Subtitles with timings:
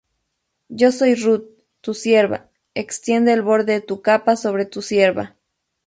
[0.69, 1.45] Yo soy Ruth
[1.81, 5.35] tu sierva: extiende el borde de tu capa sobre tu sierva.